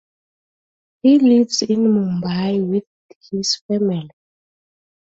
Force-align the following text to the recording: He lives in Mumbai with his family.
He 1.03 1.19
lives 1.19 1.61
in 1.61 1.77
Mumbai 1.81 2.65
with 2.67 2.85
his 3.29 3.61
family. 3.67 4.09